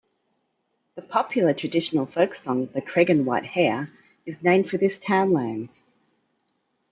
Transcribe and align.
The 0.95 1.03
popular 1.03 1.53
traditional 1.53 2.07
folk 2.07 2.33
song, 2.33 2.65
The 2.73 2.81
"Creggan 2.81 3.23
White 3.23 3.45
Hare", 3.45 3.91
is 4.25 4.41
named 4.41 4.67
for 4.67 4.77
this 4.79 4.97
townland. 4.97 5.79